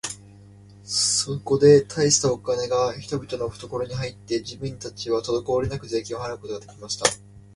[0.83, 7.05] そこで大したお金が人々のふところに入って、人民たちはとどこおりなく税金を払うことが出来ました。